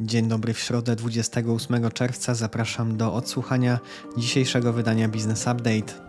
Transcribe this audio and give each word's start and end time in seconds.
Dzień 0.00 0.28
dobry 0.28 0.54
w 0.54 0.58
środę 0.58 0.96
28 0.96 1.90
czerwca. 1.90 2.34
Zapraszam 2.34 2.96
do 2.96 3.14
odsłuchania 3.14 3.78
dzisiejszego 4.16 4.72
wydania 4.72 5.08
Business 5.08 5.40
Update. 5.40 6.08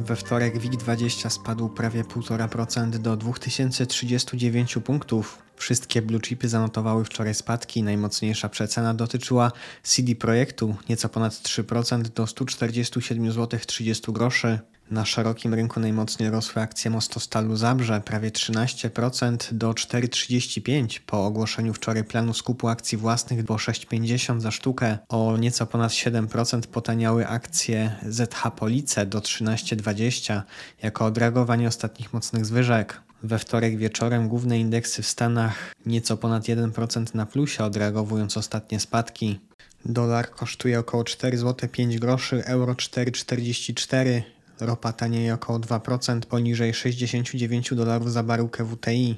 We 0.00 0.16
wtorek 0.16 0.58
WIG20 0.58 1.30
spadł 1.30 1.68
prawie 1.68 2.04
1,5% 2.04 2.90
do 2.90 3.16
2039 3.16 4.78
punktów. 4.84 5.49
Wszystkie 5.60 6.02
blue 6.02 6.20
chipy 6.20 6.48
zanotowały 6.48 7.04
wczoraj 7.04 7.34
spadki. 7.34 7.82
Najmocniejsza 7.82 8.48
przecena 8.48 8.94
dotyczyła 8.94 9.52
CD 9.82 10.14
Projektu, 10.14 10.76
nieco 10.88 11.08
ponad 11.08 11.32
3% 11.32 12.02
do 12.02 12.26
147 12.26 13.32
zł 13.32 13.60
30 13.66 14.12
groszy. 14.12 14.58
Na 14.90 15.04
szerokim 15.04 15.54
rynku 15.54 15.80
najmocniej 15.80 16.30
rosły 16.30 16.62
akcje 16.62 16.90
Mostostalu 16.90 17.56
Zabrze, 17.56 18.00
prawie 18.04 18.30
13% 18.30 19.52
do 19.52 19.70
4,35 19.70 21.00
po 21.06 21.26
ogłoszeniu 21.26 21.74
wczoraj 21.74 22.04
planu 22.04 22.34
skupu 22.34 22.68
akcji 22.68 22.98
własnych 22.98 23.44
po 23.44 23.54
6,50 23.54 24.40
za 24.40 24.50
sztukę. 24.50 24.98
O 25.08 25.36
nieco 25.36 25.66
ponad 25.66 25.92
7% 25.92 26.60
potaniały 26.66 27.26
akcje 27.26 27.96
ZH 28.08 28.50
Police 28.56 29.06
do 29.06 29.18
13,20 29.18 30.42
jako 30.82 31.04
odreagowanie 31.04 31.68
ostatnich 31.68 32.12
mocnych 32.12 32.46
zwyżek. 32.46 33.09
We 33.22 33.38
wtorek 33.38 33.76
wieczorem 33.76 34.28
główne 34.28 34.58
indeksy 34.58 35.02
w 35.02 35.06
Stanach 35.06 35.74
nieco 35.86 36.16
ponad 36.16 36.44
1% 36.44 37.14
na 37.14 37.26
plusie, 37.26 37.64
odreagowując 37.64 38.36
ostatnie 38.36 38.80
spadki. 38.80 39.40
Dolar 39.84 40.30
kosztuje 40.30 40.78
około 40.78 41.04
4 41.04 41.38
zł 41.38 41.68
5 41.68 41.98
groszy, 41.98 42.44
euro 42.44 42.72
4,44 42.72 44.22
Ropa 44.60 44.92
tanieje 44.92 45.34
około 45.34 45.58
2% 45.58 46.20
poniżej 46.20 46.74
69 46.74 47.74
dolarów 47.74 48.12
za 48.12 48.22
baryłkę 48.22 48.64
WTI. 48.64 49.16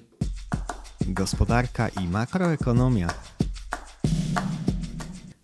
Gospodarka 1.00 1.88
i 1.88 2.08
makroekonomia. 2.08 3.08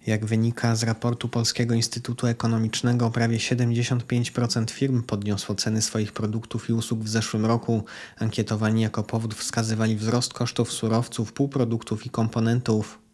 Jak 0.08 0.26
wynika 0.26 0.76
z 0.76 0.82
raportu 0.82 1.28
Polskiego 1.28 1.74
Instytutu 1.74 2.26
Ekonomicznego, 2.26 3.10
prawie 3.10 3.38
75% 3.38 4.70
firm 4.70 5.02
podniosło 5.02 5.54
ceny 5.54 5.82
swoich 5.82 6.12
produktów 6.12 6.70
i 6.70 6.72
usług 6.72 7.00
w 7.00 7.08
zeszłym 7.08 7.46
roku. 7.46 7.84
Ankietowani 8.18 8.82
jako 8.82 9.02
powód 9.02 9.34
wskazywali 9.34 9.96
wzrost 9.96 10.32
kosztów 10.32 10.72
surowców, 10.72 11.32
półproduktów 11.32 12.06
i 12.06 12.10
komponentów. 12.10 13.07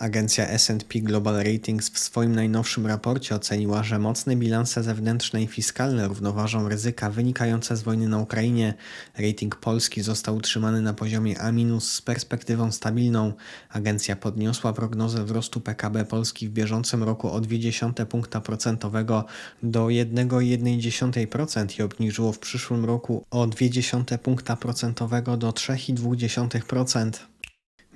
Agencja 0.00 0.48
S&P 0.48 1.00
Global 1.00 1.34
Ratings 1.34 1.90
w 1.90 1.98
swoim 1.98 2.34
najnowszym 2.34 2.86
raporcie 2.86 3.34
oceniła, 3.34 3.82
że 3.82 3.98
mocne 3.98 4.36
bilanse 4.36 4.82
zewnętrzne 4.82 5.42
i 5.42 5.46
fiskalne 5.46 6.08
równoważą 6.08 6.68
ryzyka 6.68 7.10
wynikające 7.10 7.76
z 7.76 7.82
wojny 7.82 8.08
na 8.08 8.18
Ukrainie. 8.18 8.74
Rating 9.18 9.56
Polski 9.56 10.02
został 10.02 10.36
utrzymany 10.36 10.82
na 10.82 10.94
poziomie 10.94 11.40
A- 11.40 11.52
z 11.80 12.02
perspektywą 12.02 12.72
stabilną. 12.72 13.32
Agencja 13.70 14.16
podniosła 14.16 14.72
prognozę 14.72 15.24
wzrostu 15.24 15.60
PKB 15.60 16.04
Polski 16.04 16.48
w 16.48 16.52
bieżącym 16.52 17.02
roku 17.02 17.28
o 17.28 17.40
0,2 17.40 18.06
punkta 18.06 18.40
procentowego 18.40 19.24
do 19.62 19.86
1,1% 19.86 21.78
i 21.78 21.82
obniżyło 21.82 22.32
w 22.32 22.38
przyszłym 22.38 22.84
roku 22.84 23.24
o 23.30 23.46
0,2 23.46 24.18
punkta 24.18 24.56
procentowego 24.56 25.36
do 25.36 25.50
3,2%. 25.50 27.29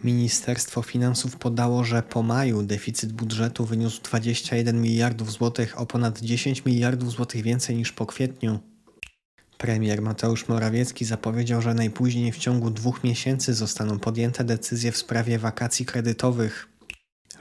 Ministerstwo 0.05 0.83
Finansów 0.83 1.37
podało, 1.37 1.85
że 1.85 2.03
po 2.03 2.23
maju 2.23 2.63
deficyt 2.63 3.13
budżetu 3.13 3.65
wyniósł 3.65 4.03
21 4.03 4.83
miliardów 4.83 5.33
złotych, 5.33 5.81
o 5.81 5.87
ponad 5.87 6.21
10 6.21 6.65
miliardów 6.65 7.11
złotych 7.11 7.43
więcej 7.43 7.77
niż 7.77 7.93
po 7.93 8.07
kwietniu. 8.07 8.59
Premier 9.59 10.03
Mateusz 10.03 10.49
Morawiecki 10.49 11.05
zapowiedział, 11.05 11.63
że 11.63 11.75
najpóźniej 11.75 12.33
w 12.33 12.39
ciągu 12.39 12.71
dwóch 12.71 13.05
miesięcy 13.05 13.55
zostaną 13.55 13.99
podjęte 13.99 14.45
decyzje 14.45 14.93
w 14.93 14.97
sprawie 14.97 15.39
wakacji 15.39 15.87
kredytowych. 15.87 16.69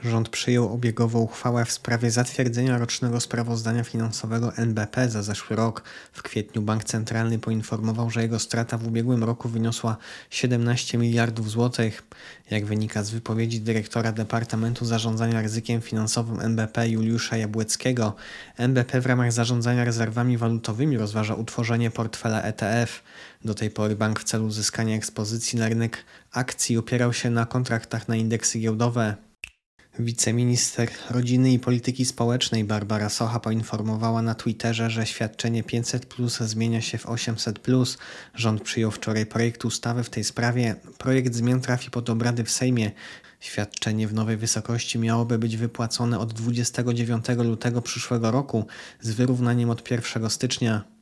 Rząd 0.02 0.28
przyjął 0.28 0.72
obiegową 0.72 1.18
uchwałę 1.18 1.64
w 1.64 1.72
sprawie 1.72 2.10
zatwierdzenia 2.10 2.78
rocznego 2.78 3.20
sprawozdania 3.20 3.84
finansowego 3.84 4.56
NBP 4.56 5.08
za 5.08 5.22
zeszły 5.22 5.56
rok. 5.56 5.82
W 6.12 6.22
kwietniu 6.22 6.62
Bank 6.62 6.84
Centralny 6.84 7.38
poinformował, 7.38 8.10
że 8.10 8.22
jego 8.22 8.38
strata 8.38 8.78
w 8.78 8.86
ubiegłym 8.86 9.24
roku 9.24 9.48
wyniosła 9.48 9.96
17 10.30 10.98
miliardów 10.98 11.50
złotych. 11.50 12.02
Jak 12.50 12.64
wynika 12.64 13.02
z 13.02 13.10
wypowiedzi 13.10 13.60
dyrektora 13.60 14.12
Departamentu 14.12 14.84
Zarządzania 14.84 15.42
Ryzykiem 15.42 15.80
Finansowym 15.80 16.40
NBP 16.40 16.88
Juliusza 16.88 17.36
Jabłeckiego, 17.36 18.14
NBP 18.56 19.00
w 19.00 19.06
ramach 19.06 19.32
zarządzania 19.32 19.84
rezerwami 19.84 20.36
walutowymi 20.36 20.98
rozważa 20.98 21.34
utworzenie 21.34 21.90
portfela 21.90 22.42
ETF. 22.42 23.02
Do 23.44 23.54
tej 23.54 23.70
pory 23.70 23.96
bank 23.96 24.20
w 24.20 24.24
celu 24.24 24.46
uzyskania 24.46 24.96
ekspozycji 24.96 25.58
na 25.58 25.68
rynek 25.68 26.04
akcji 26.32 26.78
opierał 26.78 27.12
się 27.12 27.30
na 27.30 27.46
kontraktach 27.46 28.08
na 28.08 28.16
indeksy 28.16 28.58
giełdowe. 28.58 29.16
Wiceminister 29.98 30.90
Rodziny 31.10 31.52
i 31.52 31.58
Polityki 31.58 32.04
Społecznej 32.04 32.64
Barbara 32.64 33.08
Socha 33.08 33.40
poinformowała 33.40 34.22
na 34.22 34.34
Twitterze, 34.34 34.90
że 34.90 35.06
świadczenie 35.06 35.62
500 35.62 36.06
plus 36.06 36.38
zmienia 36.38 36.80
się 36.80 36.98
w 36.98 37.06
800 37.06 37.58
plus. 37.58 37.98
Rząd 38.34 38.62
przyjął 38.62 38.90
wczoraj 38.90 39.26
projekt 39.26 39.64
ustawy 39.64 40.04
w 40.04 40.10
tej 40.10 40.24
sprawie. 40.24 40.76
Projekt 40.98 41.34
zmian 41.34 41.60
trafi 41.60 41.90
pod 41.90 42.10
obrady 42.10 42.44
w 42.44 42.50
Sejmie. 42.50 42.90
Świadczenie 43.40 44.08
w 44.08 44.14
nowej 44.14 44.36
wysokości 44.36 44.98
miałoby 44.98 45.38
być 45.38 45.56
wypłacone 45.56 46.18
od 46.18 46.32
29 46.32 47.26
lutego 47.28 47.82
przyszłego 47.82 48.30
roku 48.30 48.66
z 49.00 49.10
wyrównaniem 49.10 49.70
od 49.70 49.90
1 49.90 50.30
stycznia. 50.30 50.93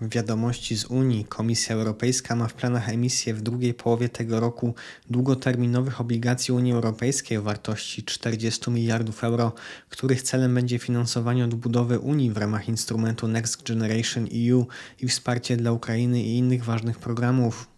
Wiadomości 0.00 0.76
z 0.76 0.84
Unii. 0.84 1.24
Komisja 1.24 1.74
Europejska 1.74 2.36
ma 2.36 2.48
w 2.48 2.54
planach 2.54 2.88
emisję 2.88 3.34
w 3.34 3.42
drugiej 3.42 3.74
połowie 3.74 4.08
tego 4.08 4.40
roku 4.40 4.74
długoterminowych 5.10 6.00
obligacji 6.00 6.54
Unii 6.54 6.72
Europejskiej 6.72 7.38
o 7.38 7.42
wartości 7.42 8.04
40 8.04 8.70
miliardów 8.70 9.24
euro, 9.24 9.52
których 9.88 10.22
celem 10.22 10.54
będzie 10.54 10.78
finansowanie 10.78 11.44
odbudowy 11.44 11.98
Unii 11.98 12.30
w 12.30 12.36
ramach 12.36 12.68
instrumentu 12.68 13.28
Next 13.28 13.68
Generation 13.68 14.28
EU 14.50 14.66
i 15.00 15.08
wsparcie 15.08 15.56
dla 15.56 15.72
Ukrainy 15.72 16.22
i 16.22 16.38
innych 16.38 16.64
ważnych 16.64 16.98
programów. 16.98 17.75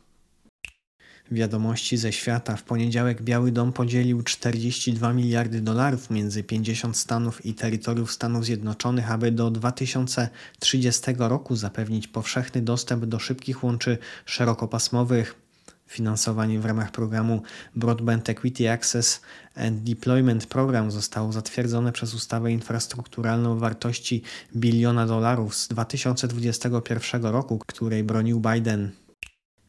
Wiadomości 1.31 1.97
ze 1.97 2.12
świata. 2.12 2.56
W 2.56 2.62
poniedziałek 2.62 3.22
Biały 3.22 3.53
Dom 3.53 3.72
podzielił 3.72 4.22
42 4.22 5.12
miliardy 5.12 5.61
dolarów 5.61 6.11
między 6.11 6.44
50 6.44 6.97
stanów 6.97 7.47
i 7.47 7.55
terytoriów 7.55 8.12
Stanów 8.12 8.44
Zjednoczonych, 8.44 9.11
aby 9.11 9.33
do 9.33 9.50
2030 9.50 11.03
roku 11.19 11.56
zapewnić 11.56 12.09
powszechny 12.09 12.62
dostęp 12.62 13.05
do 13.05 13.19
szybkich 13.19 13.65
łączy 13.65 13.99
szerokopasmowych. 14.25 15.34
Finansowanie 15.87 16.61
w 16.61 16.65
ramach 16.65 16.91
programu 16.91 17.43
Broadband 17.77 18.28
Equity 18.28 18.71
Access 18.71 19.21
and 19.55 19.83
Deployment 19.83 20.47
Program 20.47 20.91
zostało 20.91 21.33
zatwierdzone 21.33 21.93
przez 21.93 22.15
ustawę 22.15 22.53
infrastrukturalną 22.53 23.53
o 23.53 23.56
wartości 23.56 24.22
biliona 24.56 25.06
dolarów 25.06 25.55
z 25.55 25.69
2021 25.69 27.22
roku, 27.22 27.59
której 27.67 28.05
bronił 28.05 28.41
Biden. 28.41 28.91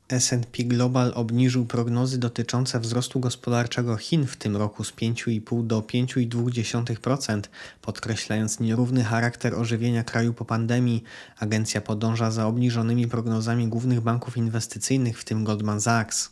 S&P 0.09 0.63
Global 0.63 1.11
obniżył 1.15 1.65
prognozy 1.65 2.17
dotyczące 2.17 2.79
wzrostu 2.79 3.19
gospodarczego 3.19 3.97
Chin 3.97 4.27
w 4.27 4.37
tym 4.37 4.57
roku 4.57 4.83
z 4.83 4.91
5,5 4.91 5.67
do 5.67 5.81
5,2%, 5.81 7.41
podkreślając 7.81 8.59
nierówny 8.59 9.03
charakter 9.03 9.55
ożywienia 9.55 10.03
kraju 10.03 10.33
po 10.33 10.45
pandemii. 10.45 11.03
Agencja 11.39 11.81
podąża 11.81 12.31
za 12.31 12.47
obniżonymi 12.47 13.07
prognozami 13.07 13.67
głównych 13.67 14.01
banków 14.01 14.37
inwestycyjnych, 14.37 15.19
w 15.19 15.25
tym 15.25 15.43
Goldman 15.43 15.81
Sachs. 15.81 16.31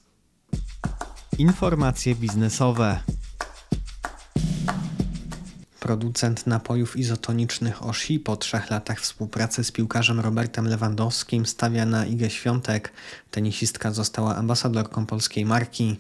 Informacje 1.38 2.16
biznesowe. 2.16 3.00
Producent 5.88 6.48
napojów 6.48 6.98
izotonicznych 6.98 7.84
Oshi 7.84 8.20
po 8.20 8.38
trzech 8.38 8.70
latach 8.70 9.00
współpracy 9.02 9.64
z 9.64 9.72
piłkarzem 9.72 10.20
Robertem 10.20 10.68
Lewandowskim 10.68 11.46
stawia 11.46 11.86
na 11.86 12.06
Igę 12.06 12.30
Świątek. 12.30 12.94
Tenisistka 13.32 13.92
została 13.92 14.36
ambasadorką 14.36 15.06
polskiej 15.06 15.46
marki. 15.46 15.96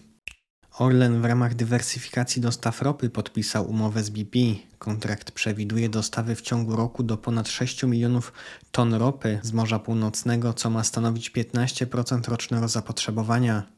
Orlen 0.79 1.21
w 1.21 1.25
ramach 1.25 1.55
dywersyfikacji 1.55 2.41
dostaw 2.41 2.81
ropy 2.81 3.09
podpisał 3.09 3.69
umowę 3.69 4.03
z 4.03 4.09
BP. 4.09 4.39
Kontrakt 4.79 5.31
przewiduje 5.31 5.89
dostawy 5.89 6.35
w 6.35 6.41
ciągu 6.41 6.75
roku 6.75 7.03
do 7.03 7.17
ponad 7.17 7.47
6 7.47 7.83
milionów 7.83 8.33
ton 8.71 8.93
ropy 8.93 9.39
z 9.43 9.51
Morza 9.51 9.79
Północnego, 9.79 10.53
co 10.53 10.69
ma 10.69 10.83
stanowić 10.83 11.31
15% 11.31 12.29
rocznego 12.29 12.67
zapotrzebowania. 12.67 13.76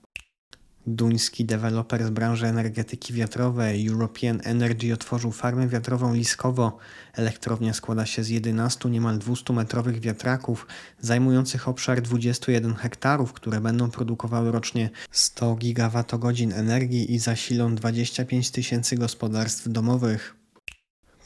Duński 0.87 1.45
deweloper 1.45 2.05
z 2.05 2.09
branży 2.09 2.47
energetyki 2.47 3.13
wiatrowej 3.13 3.87
European 3.87 4.41
Energy 4.43 4.93
otworzył 4.93 5.31
farmę 5.31 5.67
wiatrową 5.67 6.13
Liskowo. 6.13 6.77
Elektrownia 7.13 7.73
składa 7.73 8.05
się 8.05 8.23
z 8.23 8.29
11 8.29 8.89
niemal 8.89 9.19
200-metrowych 9.19 9.99
wiatraków 9.99 10.67
zajmujących 11.01 11.67
obszar 11.67 12.01
21 12.01 12.75
hektarów, 12.75 13.33
które 13.33 13.61
będą 13.61 13.91
produkowały 13.91 14.51
rocznie 14.51 14.89
100 15.11 15.55
gigawattogodzin 15.55 16.53
energii 16.53 17.13
i 17.13 17.19
zasilą 17.19 17.75
25 17.75 18.51
tysięcy 18.51 18.95
gospodarstw 18.95 19.69
domowych. 19.69 20.38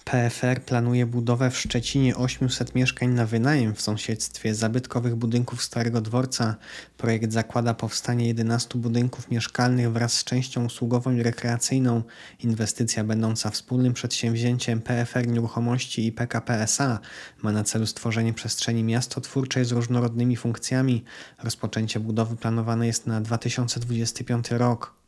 PFR 0.06 0.62
planuje 0.62 1.06
budowę 1.06 1.52
w 1.52 1.58
Szczecinie 1.58 2.16
800 2.16 2.76
mieszkań 2.76 3.10
na 3.10 3.26
wynajem 3.26 3.76
w 3.76 3.82
sąsiedztwie 3.82 4.56
zabytkowych 4.56 5.16
budynków 5.16 5.64
Starego 5.64 6.02
Dworca. 6.02 6.56
Projekt 6.98 7.34
zakłada 7.34 7.74
powstanie 7.74 8.28
11 8.28 8.80
budynków 8.80 9.32
mieszkalnych 9.32 9.92
wraz 9.92 10.14
z 10.14 10.24
częścią 10.24 10.66
usługową 10.66 11.12
i 11.12 11.24
rekreacyjną. 11.24 12.04
Inwestycja 12.40 13.04
będąca 13.04 13.50
wspólnym 13.50 13.94
przedsięwzięciem 13.94 14.82
PFR 14.82 15.28
Nieruchomości 15.28 16.08
i 16.08 16.12
PKP 16.12 16.62
SA 16.62 17.00
ma 17.42 17.52
na 17.52 17.64
celu 17.64 17.86
stworzenie 17.86 18.34
przestrzeni 18.34 18.84
miastotwórczej 18.84 19.66
z 19.66 19.72
różnorodnymi 19.72 20.36
funkcjami. 20.36 21.04
Rozpoczęcie 21.44 22.00
budowy 22.00 22.36
planowane 22.36 22.88
jest 22.88 23.08
na 23.08 23.22
2025 23.22 24.52
rok. 24.52 25.03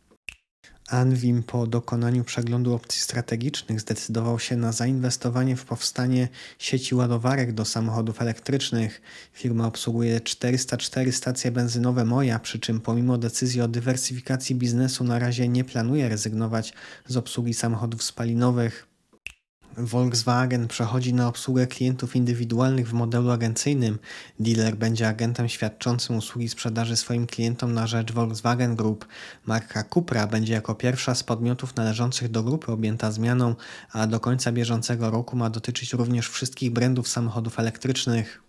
Anwim 0.90 1.44
po 1.44 1.68
dokonaniu 1.68 2.24
przeglądu 2.24 2.74
opcji 2.74 3.02
strategicznych 3.02 3.80
zdecydował 3.82 4.40
się 4.40 4.56
na 4.58 4.72
zainwestowanie 4.72 5.56
w 5.56 5.66
powstanie 5.66 6.28
sieci 6.60 6.96
ładowarek 6.96 7.54
do 7.54 7.66
samochodów 7.66 8.22
elektrycznych. 8.22 9.02
Firma 9.34 9.68
obsługuje 9.68 10.22
404 10.22 11.12
stacje 11.12 11.52
benzynowe 11.52 12.06
Moja, 12.06 12.40
przy 12.40 12.60
czym 12.60 12.82
pomimo 12.82 13.18
decyzji 13.18 13.62
o 13.62 13.68
dywersyfikacji 13.68 14.56
biznesu 14.56 15.04
na 15.04 15.20
razie 15.20 15.48
nie 15.48 15.64
planuje 15.64 16.10
rezygnować 16.10 16.74
z 17.08 17.18
obsługi 17.18 17.54
samochodów 17.54 18.04
spalinowych. 18.04 18.95
Volkswagen 19.78 20.68
przechodzi 20.68 21.14
na 21.14 21.28
obsługę 21.28 21.68
klientów 21.68 22.16
indywidualnych 22.16 22.90
w 22.90 22.94
modelu 22.94 23.32
agencyjnym. 23.32 24.00
Dealer 24.40 24.76
będzie 24.76 25.08
agentem 25.08 25.50
świadczącym 25.50 26.18
usługi 26.18 26.50
sprzedaży 26.50 26.98
swoim 26.98 27.28
klientom 27.28 27.74
na 27.74 27.88
rzecz 27.88 28.12
Volkswagen 28.12 28.76
Group. 28.76 29.06
Marka 29.46 29.84
Cupra 29.84 30.28
będzie 30.28 30.54
jako 30.54 30.76
pierwsza 30.76 31.16
z 31.16 31.24
podmiotów 31.24 31.76
należących 31.76 32.32
do 32.32 32.44
grupy 32.44 32.72
objęta 32.72 33.12
zmianą, 33.12 33.56
a 33.92 34.08
do 34.08 34.20
końca 34.20 34.52
bieżącego 34.52 35.12
roku 35.12 35.38
ma 35.38 35.50
dotyczyć 35.50 35.94
również 35.94 36.30
wszystkich 36.30 36.72
brandów 36.72 37.08
samochodów 37.08 37.60
elektrycznych. 37.60 38.45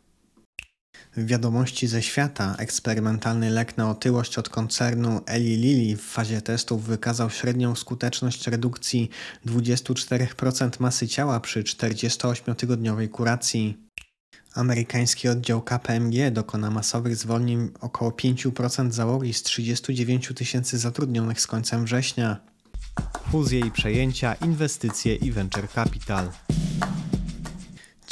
Wiadomości 1.17 1.87
ze 1.87 2.03
świata. 2.03 2.55
Eksperymentalny 2.59 3.51
lek 3.51 3.77
na 3.77 3.91
otyłość 3.91 4.39
od 4.39 4.49
koncernu 4.49 5.21
Eli 5.27 5.57
Lilly 5.57 5.97
w 5.97 6.03
fazie 6.03 6.43
testów 6.43 6.85
wykazał 6.85 7.31
średnią 7.31 7.75
skuteczność 7.75 8.47
redukcji 8.47 9.11
24% 9.47 10.81
masy 10.81 11.09
ciała 11.09 11.41
przy 11.41 11.63
48-tygodniowej 11.63 13.09
kuracji. 13.09 13.77
Amerykański 14.55 15.29
oddział 15.29 15.63
KPMG 15.63 16.31
dokona 16.31 16.71
masowych 16.71 17.17
zwolnień 17.17 17.71
około 17.81 18.11
5% 18.11 18.91
załogi 18.91 19.33
z 19.33 19.43
39 19.43 20.33
tysięcy 20.37 20.79
zatrudnionych 20.79 21.41
z 21.41 21.47
końcem 21.47 21.85
września. 21.85 22.41
Fuzje 23.31 23.61
i 23.61 23.71
przejęcia, 23.71 24.35
inwestycje 24.35 25.15
i 25.15 25.33
venture 25.33 25.69
capital. 25.69 26.31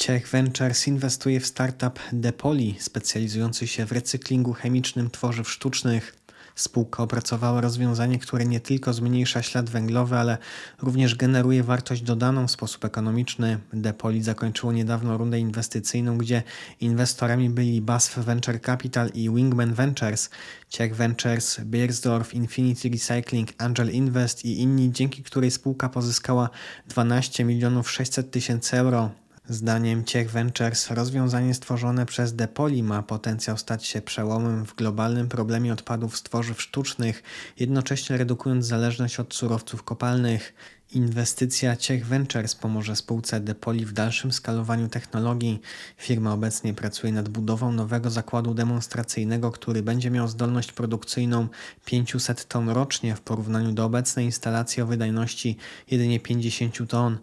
Ciech 0.04 0.28
Ventures 0.28 0.88
inwestuje 0.88 1.40
w 1.40 1.46
startup 1.46 2.00
Depoli, 2.12 2.76
specjalizujący 2.80 3.66
się 3.66 3.86
w 3.86 3.92
recyklingu 3.92 4.52
chemicznym 4.52 5.10
tworzyw 5.10 5.50
sztucznych. 5.50 6.16
Spółka 6.54 7.02
opracowała 7.02 7.60
rozwiązanie, 7.60 8.18
które 8.18 8.44
nie 8.44 8.60
tylko 8.60 8.92
zmniejsza 8.92 9.42
ślad 9.42 9.70
węglowy, 9.70 10.16
ale 10.16 10.38
również 10.82 11.14
generuje 11.14 11.62
wartość 11.62 12.02
dodaną 12.02 12.46
w 12.46 12.50
sposób 12.50 12.84
ekonomiczny. 12.84 13.58
Depoli 13.72 14.22
zakończyło 14.22 14.72
niedawno 14.72 15.18
rundę 15.18 15.38
inwestycyjną, 15.38 16.18
gdzie 16.18 16.42
inwestorami 16.80 17.50
byli 17.50 17.80
BASF 17.80 18.18
Venture 18.18 18.60
Capital 18.60 19.10
i 19.14 19.30
Wingman 19.30 19.74
Ventures, 19.74 20.30
Ciech 20.68 20.96
Ventures, 20.96 21.60
Beiersdorf, 21.60 22.34
Infinity 22.34 22.88
Recycling, 22.88 23.48
Angel 23.58 23.90
Invest 23.90 24.44
i 24.44 24.60
inni, 24.60 24.92
dzięki 24.92 25.22
której 25.22 25.50
spółka 25.50 25.88
pozyskała 25.88 26.50
12 26.88 27.44
milionów 27.44 27.90
600 27.90 28.30
tysięcy 28.30 28.76
euro. 28.76 29.23
Zdaniem 29.48 30.04
Ciech 30.04 30.30
Ventures 30.30 30.90
rozwiązanie 30.90 31.54
stworzone 31.54 32.06
przez 32.06 32.34
Depoli 32.34 32.82
ma 32.82 33.02
potencjał 33.02 33.58
stać 33.58 33.86
się 33.86 34.02
przełomem 34.02 34.66
w 34.66 34.74
globalnym 34.74 35.28
problemie 35.28 35.72
odpadów 35.72 36.16
z 36.16 36.22
tworzyw 36.22 36.62
sztucznych, 36.62 37.22
jednocześnie 37.58 38.16
redukując 38.16 38.66
zależność 38.66 39.20
od 39.20 39.34
surowców 39.34 39.82
kopalnych. 39.82 40.54
Inwestycja 40.92 41.76
Ciech 41.76 42.06
Ventures 42.06 42.54
pomoże 42.54 42.96
spółce 42.96 43.40
Depoli 43.40 43.86
w 43.86 43.92
dalszym 43.92 44.32
skalowaniu 44.32 44.88
technologii. 44.88 45.60
Firma 45.96 46.32
obecnie 46.32 46.74
pracuje 46.74 47.12
nad 47.12 47.28
budową 47.28 47.72
nowego 47.72 48.10
zakładu 48.10 48.54
demonstracyjnego, 48.54 49.50
który 49.50 49.82
będzie 49.82 50.10
miał 50.10 50.28
zdolność 50.28 50.72
produkcyjną 50.72 51.48
500 51.84 52.48
ton 52.48 52.68
rocznie 52.68 53.16
w 53.16 53.20
porównaniu 53.20 53.72
do 53.72 53.84
obecnej 53.84 54.24
instalacji 54.24 54.82
o 54.82 54.86
wydajności 54.86 55.56
jedynie 55.90 56.20
50 56.20 56.88
ton. 56.88 57.18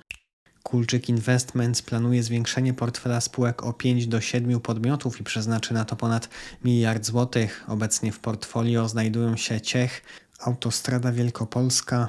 Kulczyk 0.64 1.10
Investments 1.10 1.82
planuje 1.82 2.24
zwiększenie 2.24 2.74
portfela 2.74 3.22
spółek 3.22 3.64
o 3.64 3.74
5 3.74 4.08
do 4.08 4.22
7 4.22 4.60
podmiotów 4.60 5.22
i 5.22 5.24
przeznaczy 5.24 5.74
na 5.74 5.86
to 5.86 5.96
ponad 5.96 6.30
miliard 6.64 7.06
złotych. 7.06 7.66
Obecnie 7.68 8.12
w 8.12 8.20
portfolio 8.20 8.88
znajdują 8.88 9.38
się 9.38 9.62
Ciech, 9.62 10.02
Autostrada 10.40 11.12
Wielkopolska, 11.12 12.08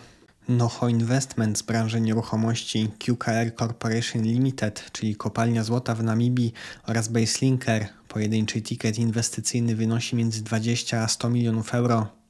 Noho 0.48 0.88
Investment 0.88 1.58
z 1.58 1.62
branży 1.62 2.00
nieruchomości, 2.00 2.90
QKR 2.98 3.54
Corporation 3.58 4.22
Limited, 4.22 4.90
czyli 4.92 5.16
kopalnia 5.16 5.64
złota 5.64 5.94
w 5.94 6.02
Namibii 6.02 6.52
oraz 6.86 7.08
Baselinker. 7.08 7.88
Pojedynczy 8.08 8.62
ticket 8.62 8.98
inwestycyjny 8.98 9.76
wynosi 9.76 10.16
między 10.16 10.42
20 10.42 11.02
a 11.02 11.08
100 11.08 11.30
milionów 11.30 11.74
euro. 11.74 12.21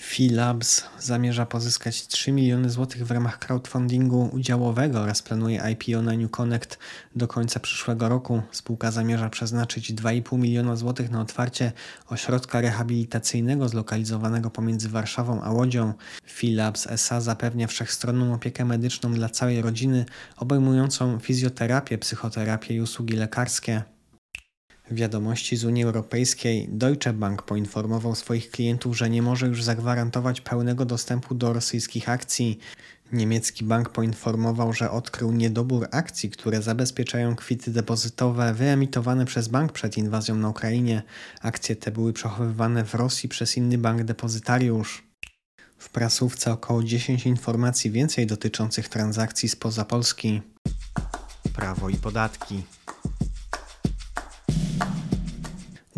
Philabs 0.00 0.84
zamierza 0.98 1.46
pozyskać 1.46 2.06
3 2.06 2.32
miliony 2.32 2.70
złotych 2.70 3.06
w 3.06 3.10
ramach 3.10 3.38
crowdfundingu 3.38 4.30
udziałowego 4.32 5.00
oraz 5.00 5.22
planuje 5.22 5.62
IPO 5.72 6.02
na 6.02 6.12
New 6.12 6.30
Connect 6.30 6.78
do 7.16 7.28
końca 7.28 7.60
przyszłego 7.60 8.08
roku. 8.08 8.42
Spółka 8.50 8.90
zamierza 8.90 9.30
przeznaczyć 9.30 9.92
2,5 9.92 10.38
miliona 10.38 10.76
złotych 10.76 11.10
na 11.10 11.20
otwarcie 11.20 11.72
ośrodka 12.08 12.60
rehabilitacyjnego 12.60 13.68
zlokalizowanego 13.68 14.50
pomiędzy 14.50 14.88
Warszawą 14.88 15.42
a 15.42 15.50
Łodzią. 15.50 15.92
Philabs 16.26 16.86
SA 16.86 17.20
zapewnia 17.20 17.66
wszechstronną 17.66 18.34
opiekę 18.34 18.64
medyczną 18.64 19.12
dla 19.12 19.28
całej 19.28 19.62
rodziny, 19.62 20.04
obejmującą 20.36 21.18
fizjoterapię, 21.18 21.98
psychoterapię 21.98 22.74
i 22.74 22.80
usługi 22.80 23.16
lekarskie. 23.16 23.97
Wiadomości 24.90 25.56
z 25.56 25.64
Unii 25.64 25.84
Europejskiej 25.84 26.68
Deutsche 26.68 27.12
Bank 27.12 27.42
poinformował 27.42 28.14
swoich 28.14 28.50
klientów, 28.50 28.96
że 28.96 29.10
nie 29.10 29.22
może 29.22 29.46
już 29.46 29.62
zagwarantować 29.62 30.40
pełnego 30.40 30.84
dostępu 30.84 31.34
do 31.34 31.52
rosyjskich 31.52 32.08
akcji. 32.08 32.58
Niemiecki 33.12 33.64
bank 33.64 33.88
poinformował, 33.88 34.72
że 34.72 34.90
odkrył 34.90 35.32
niedobór 35.32 35.88
akcji, 35.90 36.30
które 36.30 36.62
zabezpieczają 36.62 37.36
kwity 37.36 37.70
depozytowe 37.70 38.54
wyemitowane 38.54 39.24
przez 39.24 39.48
bank 39.48 39.72
przed 39.72 39.98
inwazją 39.98 40.34
na 40.34 40.48
Ukrainie. 40.48 41.02
Akcje 41.40 41.76
te 41.76 41.90
były 41.90 42.12
przechowywane 42.12 42.84
w 42.84 42.94
Rosji 42.94 43.28
przez 43.28 43.56
inny 43.56 43.78
bank 43.78 44.02
depozytariusz. 44.02 45.08
W 45.78 45.90
prasówce 45.90 46.52
około 46.52 46.82
10 46.82 47.26
informacji 47.26 47.90
więcej 47.90 48.26
dotyczących 48.26 48.88
transakcji 48.88 49.48
spoza 49.48 49.84
Polski. 49.84 50.42
Prawo 51.52 51.88
i 51.88 51.96
podatki 51.96 52.62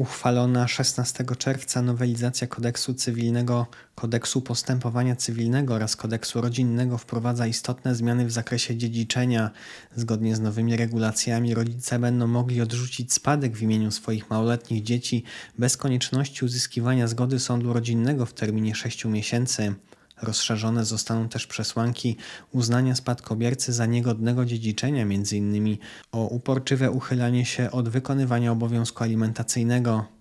uchwalona 0.01 0.69
16 0.69 1.25
czerwca 1.39 1.83
nowelizacja 1.83 2.47
kodeksu 2.47 2.95
cywilnego, 2.95 3.67
kodeksu 3.95 4.43
postępowania 4.43 5.17
cywilnego 5.17 5.75
oraz 5.75 5.97
kodeksu 5.97 6.41
rodzinnego 6.41 6.99
wprowadza 6.99 7.47
istotne 7.47 7.95
zmiany 7.95 8.27
w 8.27 8.33
zakresie 8.33 8.77
dziedziczenia. 8.77 9.51
Zgodnie 9.97 10.37
z 10.37 10.41
nowymi 10.41 10.77
regulacjami 10.77 11.55
rodzice 11.55 11.99
będą 11.99 12.27
mogli 12.27 12.61
odrzucić 12.61 13.13
spadek 13.13 13.57
w 13.57 13.63
imieniu 13.63 13.91
swoich 13.91 14.31
małoletnich 14.31 14.83
dzieci 14.83 15.25
bez 15.59 15.77
konieczności 15.77 16.45
uzyskiwania 16.45 17.07
zgody 17.07 17.39
sądu 17.39 17.73
rodzinnego 17.73 18.27
w 18.27 18.35
terminie 18.35 18.75
6 18.75 19.05
miesięcy. 19.05 19.75
Rozszerzone 20.23 20.85
zostaną 20.85 21.29
też 21.29 21.47
przesłanki 21.47 22.17
uznania 22.53 22.95
spadkobiercy 22.95 23.73
za 23.73 23.87
niegodnego 23.87 24.45
dziedziczenia, 24.45 25.03
m.in. 25.03 25.77
o 26.13 26.25
uporczywe 26.25 26.91
uchylanie 26.91 27.45
się 27.45 27.71
od 27.71 27.89
wykonywania 27.89 28.53
obowiązku 28.53 29.05
alimentacyjnego. 29.05 30.20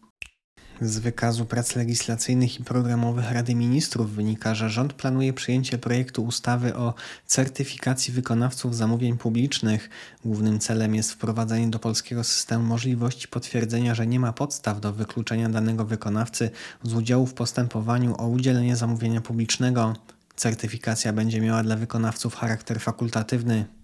Z 0.82 1.00
wykazu 1.00 1.46
prac 1.46 1.76
legislacyjnych 1.76 2.60
i 2.60 2.64
programowych 2.64 3.32
Rady 3.32 3.56
Ministrów 3.56 4.12
wynika, 4.16 4.56
że 4.56 4.70
rząd 4.70 4.94
planuje 4.94 5.34
przyjęcie 5.34 5.78
projektu 5.78 6.24
ustawy 6.24 6.76
o 6.76 6.94
certyfikacji 7.26 8.14
wykonawców 8.14 8.76
zamówień 8.76 9.18
publicznych. 9.18 9.90
Głównym 10.26 10.60
celem 10.60 10.96
jest 10.96 11.12
wprowadzenie 11.12 11.68
do 11.68 11.80
polskiego 11.80 12.24
systemu 12.24 12.66
możliwości 12.66 13.28
potwierdzenia, 13.28 13.96
że 13.96 14.08
nie 14.08 14.20
ma 14.20 14.34
podstaw 14.34 14.82
do 14.82 14.94
wykluczenia 14.94 15.50
danego 15.50 15.86
wykonawcy 15.86 16.52
z 16.84 16.94
udziału 16.94 17.26
w 17.26 17.34
postępowaniu 17.34 18.16
o 18.18 18.28
udzielenie 18.28 18.76
zamówienia 18.76 19.22
publicznego. 19.22 19.94
Certyfikacja 20.36 21.14
będzie 21.14 21.42
miała 21.42 21.64
dla 21.64 21.76
wykonawców 21.76 22.36
charakter 22.36 22.80
fakultatywny. 22.80 23.79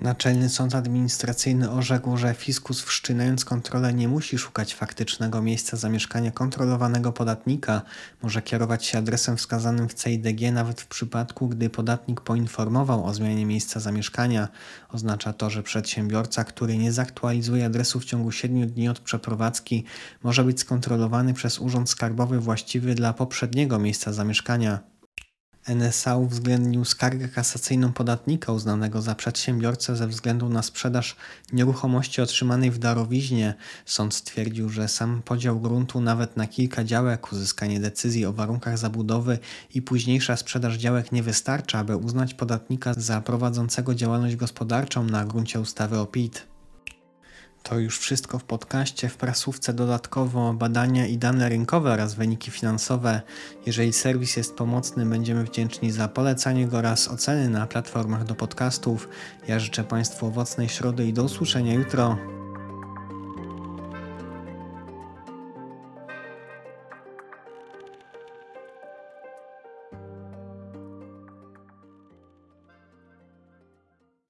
Naczelny 0.00 0.48
Sąd 0.48 0.74
Administracyjny 0.74 1.70
orzekł, 1.70 2.16
że 2.16 2.34
fiskus 2.34 2.82
wszczynając 2.82 3.44
kontrolę 3.44 3.94
nie 3.94 4.08
musi 4.08 4.38
szukać 4.38 4.74
faktycznego 4.74 5.42
miejsca 5.42 5.76
zamieszkania 5.76 6.30
kontrolowanego 6.30 7.12
podatnika, 7.12 7.82
może 8.22 8.42
kierować 8.42 8.84
się 8.84 8.98
adresem 8.98 9.36
wskazanym 9.36 9.88
w 9.88 9.94
CIDG 9.94 10.52
nawet 10.52 10.80
w 10.80 10.86
przypadku, 10.86 11.48
gdy 11.48 11.70
podatnik 11.70 12.20
poinformował 12.20 13.04
o 13.04 13.14
zmianie 13.14 13.46
miejsca 13.46 13.80
zamieszkania. 13.80 14.48
Oznacza 14.88 15.32
to, 15.32 15.50
że 15.50 15.62
przedsiębiorca, 15.62 16.44
który 16.44 16.78
nie 16.78 16.92
zaktualizuje 16.92 17.66
adresu 17.66 18.00
w 18.00 18.04
ciągu 18.04 18.32
7 18.32 18.66
dni 18.66 18.88
od 18.88 19.00
przeprowadzki, 19.00 19.84
może 20.22 20.44
być 20.44 20.60
skontrolowany 20.60 21.34
przez 21.34 21.58
Urząd 21.58 21.90
Skarbowy 21.90 22.40
właściwy 22.40 22.94
dla 22.94 23.12
poprzedniego 23.12 23.78
miejsca 23.78 24.12
zamieszkania. 24.12 24.91
NSA 25.68 26.16
uwzględnił 26.16 26.84
skargę 26.84 27.28
kasacyjną 27.28 27.92
podatnika 27.92 28.52
uznanego 28.52 29.02
za 29.02 29.14
przedsiębiorcę 29.14 29.96
ze 29.96 30.08
względu 30.08 30.48
na 30.48 30.62
sprzedaż 30.62 31.16
nieruchomości 31.52 32.22
otrzymanej 32.22 32.70
w 32.70 32.78
darowiźnie. 32.78 33.54
Sąd 33.86 34.14
stwierdził, 34.14 34.68
że 34.68 34.88
sam 34.88 35.22
podział 35.24 35.60
gruntu 35.60 36.00
nawet 36.00 36.36
na 36.36 36.46
kilka 36.46 36.84
działek, 36.84 37.32
uzyskanie 37.32 37.80
decyzji 37.80 38.26
o 38.26 38.32
warunkach 38.32 38.78
zabudowy 38.78 39.38
i 39.74 39.82
późniejsza 39.82 40.36
sprzedaż 40.36 40.76
działek 40.76 41.12
nie 41.12 41.22
wystarcza, 41.22 41.78
aby 41.78 41.96
uznać 41.96 42.34
podatnika 42.34 42.94
za 42.96 43.20
prowadzącego 43.20 43.94
działalność 43.94 44.36
gospodarczą 44.36 45.04
na 45.04 45.24
gruncie 45.24 45.60
ustawy 45.60 45.98
o 45.98 46.06
PIT. 46.06 46.51
To 47.62 47.78
już 47.78 47.98
wszystko 47.98 48.38
w 48.38 48.44
podcaście. 48.44 49.08
W 49.08 49.16
prasówce 49.16 49.72
dodatkowo 49.72 50.54
badania 50.54 51.06
i 51.06 51.18
dane 51.18 51.48
rynkowe 51.48 51.92
oraz 51.92 52.14
wyniki 52.14 52.50
finansowe. 52.50 53.22
Jeżeli 53.66 53.92
serwis 53.92 54.36
jest 54.36 54.54
pomocny, 54.54 55.06
będziemy 55.06 55.44
wdzięczni 55.44 55.92
za 55.92 56.08
polecanie 56.08 56.66
go 56.66 56.78
oraz 56.78 57.08
oceny 57.08 57.48
na 57.48 57.66
platformach 57.66 58.24
do 58.24 58.34
podcastów. 58.34 59.08
Ja 59.48 59.58
życzę 59.58 59.84
Państwu 59.84 60.26
owocnej 60.26 60.68
środy 60.68 61.06
i 61.06 61.12
do 61.12 61.24
usłyszenia 61.24 61.74
jutro. 61.74 62.18